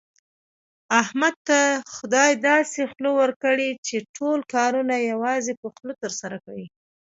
[1.01, 1.59] احمد ته
[1.95, 6.67] خدای داسې خوله ورکړې، چې ټول کارونه یوازې په خوله ترسره کوي.